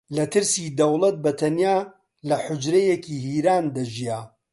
[0.15, 1.77] لە ترسی دەوڵەت بە تەنیا
[2.29, 4.19] لە حوجرەیەکی هیران دەژیا